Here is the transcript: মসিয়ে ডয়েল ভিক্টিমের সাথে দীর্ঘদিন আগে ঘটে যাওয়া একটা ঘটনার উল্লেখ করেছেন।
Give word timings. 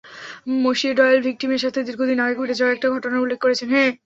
মসিয়ে 0.63 0.93
ডয়েল 0.93 1.19
ভিক্টিমের 1.27 1.63
সাথে 1.65 1.79
দীর্ঘদিন 1.87 2.19
আগে 2.19 2.35
ঘটে 2.39 2.55
যাওয়া 2.59 2.73
একটা 2.73 2.87
ঘটনার 2.93 3.23
উল্লেখ 3.23 3.39
করেছেন। 3.41 3.67